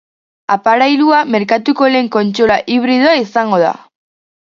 [0.55, 3.79] Aparailua merkatuko lehen kontsola hibridoa izango da.